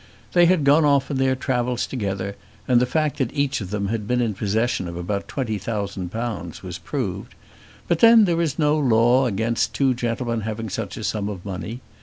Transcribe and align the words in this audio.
They 0.33 0.47
had 0.47 0.63
gone 0.63 0.83
off 0.83 1.11
on 1.11 1.17
their 1.17 1.35
travels 1.35 1.85
together, 1.85 2.35
and 2.67 2.79
the 2.81 2.87
fact 2.87 3.19
that 3.19 3.31
each 3.35 3.61
of 3.61 3.69
them 3.69 3.89
had 3.89 4.07
been 4.07 4.19
in 4.19 4.33
possession 4.33 4.87
of 4.87 4.97
about 4.97 5.27
twenty 5.27 5.59
thousand 5.59 6.09
pounds 6.09 6.63
was 6.63 6.79
proved. 6.79 7.35
But 7.87 7.99
then 7.99 8.25
there 8.25 8.41
is 8.41 8.57
no 8.57 8.75
law 8.79 9.27
against 9.27 9.75
two 9.75 9.93
gentlemen 9.93 10.41
having 10.41 10.69
such 10.69 10.97
a 10.97 11.03
sum 11.03 11.29
of 11.29 11.45
money. 11.45 11.81